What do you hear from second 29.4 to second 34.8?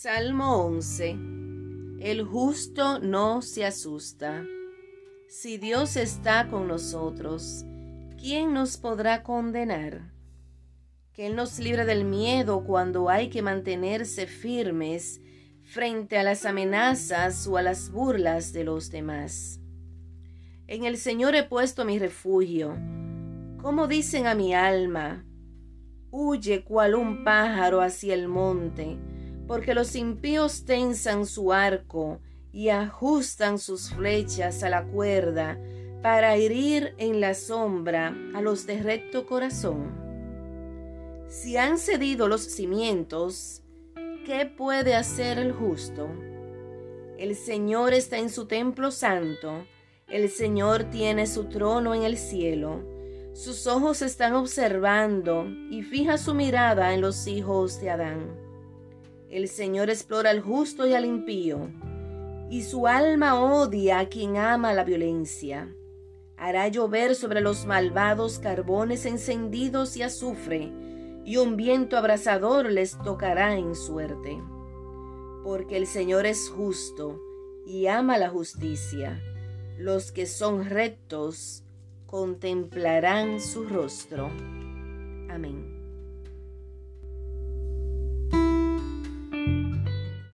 porque los impíos tensan su arco y ajustan sus flechas a